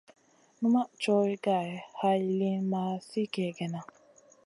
Numaʼ 0.59 0.89
coyh 1.01 1.33
ga 1.43 1.57
hay 1.99 2.19
liyn 2.37 2.61
ma 2.71 2.81
sli 3.07 3.23
kègèna. 3.33 3.79